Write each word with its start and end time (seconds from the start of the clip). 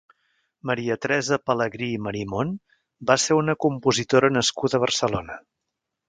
Maria 0.69 0.95
Teresa 1.01 1.37
Pelegrí 1.49 1.89
i 1.97 1.99
Marimon 2.05 2.55
va 3.11 3.17
ser 3.25 3.37
una 3.41 3.55
compositora 3.67 4.31
nascuda 4.39 4.79
a 4.79 4.83
Barcelona. 4.85 5.37